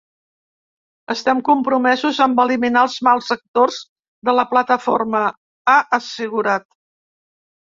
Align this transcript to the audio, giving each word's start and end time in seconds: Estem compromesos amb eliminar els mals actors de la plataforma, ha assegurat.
Estem 1.13 1.41
compromesos 1.49 2.21
amb 2.25 2.41
eliminar 2.43 2.83
els 2.87 2.95
mals 3.09 3.29
actors 3.35 3.77
de 4.31 4.35
la 4.39 4.47
plataforma, 4.55 5.23
ha 5.69 5.77
assegurat. 6.01 6.69